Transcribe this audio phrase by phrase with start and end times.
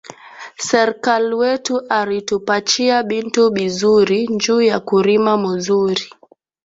[0.67, 6.03] Serkali wetu ari tupachiya bintu bizuri nju ya kurima muzuri